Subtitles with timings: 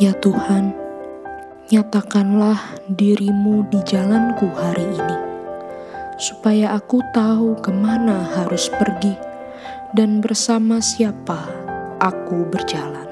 [0.00, 0.72] Ya Tuhan,
[1.68, 5.18] nyatakanlah dirimu di jalanku hari ini,
[6.16, 9.12] supaya aku tahu ke mana harus pergi
[9.92, 11.44] dan bersama siapa
[12.00, 13.04] aku berjalan.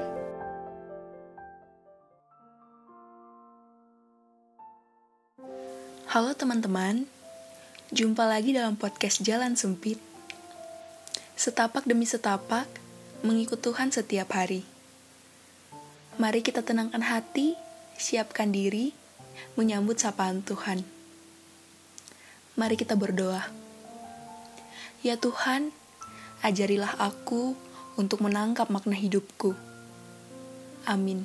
[6.09, 7.05] Halo teman-teman,
[7.93, 10.01] jumpa lagi dalam podcast Jalan Sempit.
[11.37, 12.65] Setapak demi setapak,
[13.21, 14.80] mengikut Tuhan setiap hari.
[16.19, 17.55] Mari kita tenangkan hati,
[17.95, 18.91] siapkan diri,
[19.55, 20.83] menyambut sapaan Tuhan.
[22.59, 23.47] Mari kita berdoa.
[24.99, 25.71] Ya Tuhan,
[26.43, 27.55] ajarilah aku
[27.95, 29.55] untuk menangkap makna hidupku.
[30.83, 31.23] Amin.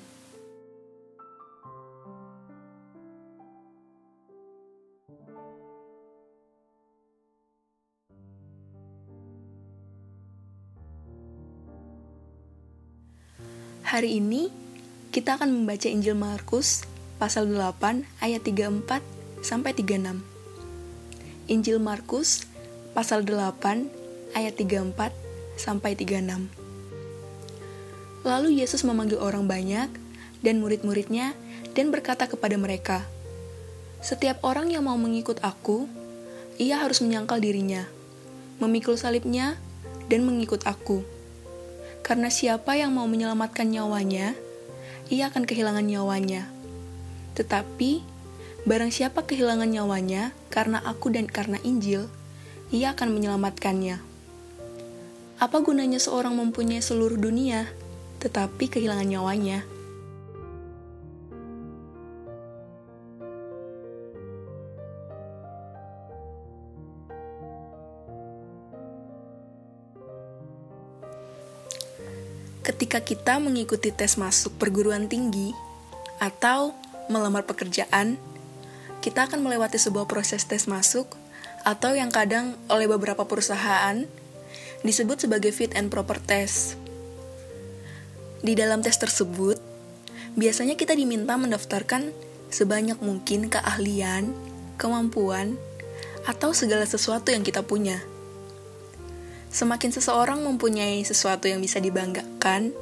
[13.86, 14.65] Hari ini
[15.16, 16.84] kita akan membaca Injil Markus
[17.16, 19.00] pasal 8 ayat 34
[19.40, 20.20] sampai 36.
[21.48, 22.44] Injil Markus
[22.92, 25.16] pasal 8 ayat 34
[25.56, 26.52] sampai 36.
[28.28, 29.88] Lalu Yesus memanggil orang banyak
[30.44, 31.32] dan murid-muridnya
[31.72, 33.08] dan berkata kepada mereka,
[34.04, 35.88] "Setiap orang yang mau mengikut aku,
[36.60, 37.88] ia harus menyangkal dirinya,
[38.60, 39.56] memikul salibnya
[40.12, 41.00] dan mengikut aku."
[42.04, 44.36] Karena siapa yang mau menyelamatkan nyawanya,
[45.06, 46.50] ia akan kehilangan nyawanya.
[47.38, 48.02] Tetapi,
[48.66, 52.10] barang siapa kehilangan nyawanya karena aku dan karena Injil,
[52.74, 54.02] ia akan menyelamatkannya.
[55.36, 57.68] Apa gunanya seorang mempunyai seluruh dunia,
[58.24, 59.68] tetapi kehilangan nyawanya?
[72.66, 75.54] Ketika kita mengikuti tes masuk perguruan tinggi
[76.18, 76.74] atau
[77.06, 78.18] melamar pekerjaan,
[78.98, 81.14] kita akan melewati sebuah proses tes masuk
[81.62, 84.02] atau yang kadang oleh beberapa perusahaan
[84.82, 86.74] disebut sebagai fit and proper test.
[88.42, 89.62] Di dalam tes tersebut,
[90.34, 92.10] biasanya kita diminta mendaftarkan
[92.50, 94.34] sebanyak mungkin keahlian,
[94.74, 95.54] kemampuan,
[96.26, 98.02] atau segala sesuatu yang kita punya.
[99.56, 102.76] Semakin seseorang mempunyai sesuatu yang bisa dibanggakan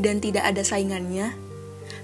[0.00, 1.36] dan tidak ada saingannya,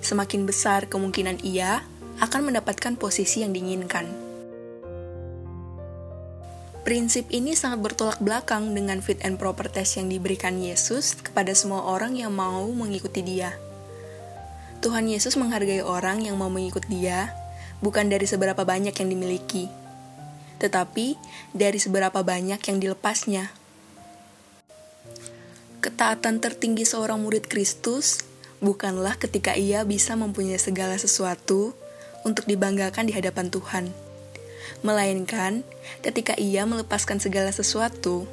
[0.04, 1.80] semakin besar kemungkinan ia
[2.20, 4.04] akan mendapatkan posisi yang diinginkan.
[6.84, 11.88] Prinsip ini sangat bertolak belakang dengan fit and proper test yang diberikan Yesus kepada semua
[11.88, 13.56] orang yang mau mengikuti dia.
[14.84, 17.32] Tuhan Yesus menghargai orang yang mau mengikut dia,
[17.80, 19.72] bukan dari seberapa banyak yang dimiliki,
[20.60, 21.16] tetapi
[21.56, 23.63] dari seberapa banyak yang dilepasnya.
[25.94, 28.26] Ketaatan tertinggi seorang murid Kristus
[28.58, 31.70] bukanlah ketika ia bisa mempunyai segala sesuatu
[32.26, 33.94] untuk dibanggakan di hadapan Tuhan,
[34.82, 35.62] melainkan
[36.02, 38.26] ketika ia melepaskan segala sesuatu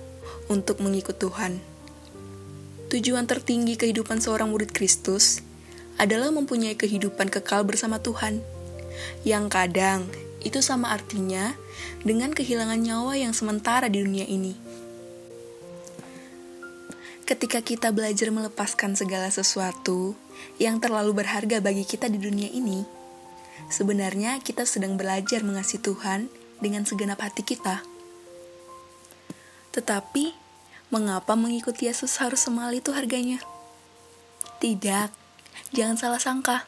[0.50, 1.62] untuk mengikut Tuhan.
[2.90, 5.46] Tujuan tertinggi kehidupan seorang murid Kristus
[6.02, 8.42] adalah mempunyai kehidupan kekal bersama Tuhan,
[9.22, 10.10] yang kadang
[10.42, 11.54] itu sama artinya
[12.02, 14.71] dengan kehilangan nyawa yang sementara di dunia ini.
[17.32, 20.20] Ketika kita belajar melepaskan segala sesuatu
[20.60, 22.84] yang terlalu berharga bagi kita di dunia ini,
[23.72, 26.28] sebenarnya kita sedang belajar mengasihi Tuhan
[26.60, 27.88] dengan segenap hati kita.
[29.72, 30.36] Tetapi,
[30.92, 33.40] mengapa mengikuti Yesus harus semahal itu harganya?
[34.60, 35.08] Tidak,
[35.72, 36.68] jangan salah sangka.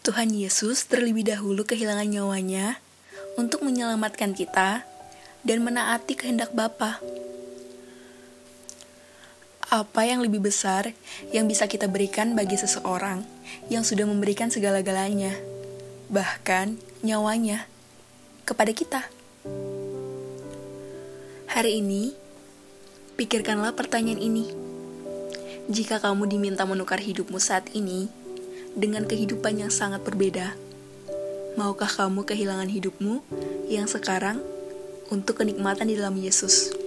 [0.00, 2.80] Tuhan Yesus terlebih dahulu kehilangan nyawanya
[3.36, 4.88] untuk menyelamatkan kita
[5.44, 7.04] dan menaati kehendak Bapa
[9.74, 10.94] apa yang lebih besar
[11.34, 13.26] yang bisa kita berikan bagi seseorang
[13.66, 15.34] yang sudah memberikan segala-galanya,
[16.06, 17.66] bahkan nyawanya,
[18.46, 19.02] kepada kita?
[21.50, 22.14] Hari ini,
[23.18, 24.46] pikirkanlah pertanyaan ini.
[25.66, 28.06] Jika kamu diminta menukar hidupmu saat ini
[28.78, 30.54] dengan kehidupan yang sangat berbeda,
[31.58, 33.26] maukah kamu kehilangan hidupmu
[33.66, 34.38] yang sekarang
[35.10, 36.83] untuk kenikmatan di dalam Yesus?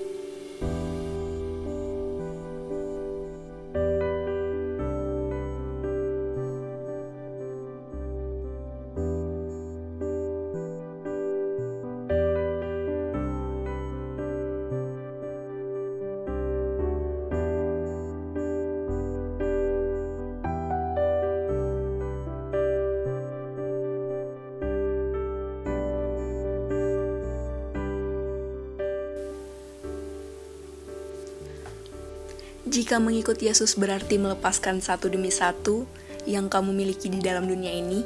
[32.77, 35.89] Jika mengikuti Yesus berarti melepaskan satu demi satu
[36.29, 38.05] yang kamu miliki di dalam dunia ini,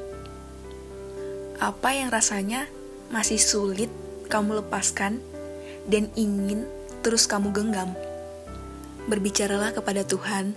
[1.60, 2.72] apa yang rasanya
[3.12, 3.92] masih sulit
[4.32, 5.20] kamu lepaskan
[5.92, 6.64] dan ingin
[7.04, 7.92] terus kamu genggam?
[9.12, 10.56] Berbicaralah kepada Tuhan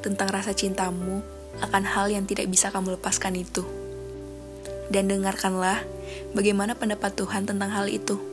[0.00, 1.20] tentang rasa cintamu
[1.60, 3.68] akan hal yang tidak bisa kamu lepaskan itu.
[4.88, 5.84] Dan dengarkanlah
[6.32, 8.29] bagaimana pendapat Tuhan tentang hal itu.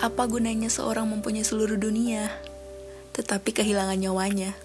[0.00, 2.32] Apa gunanya seorang mempunyai seluruh dunia,
[3.12, 4.56] tetapi kehilangan nyawanya?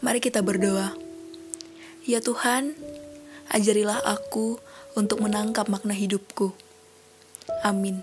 [0.00, 0.96] Mari kita berdoa.
[2.08, 2.72] Ya Tuhan,
[3.52, 4.56] ajarilah aku
[4.96, 6.56] untuk menangkap makna hidupku.
[7.60, 8.00] Amin.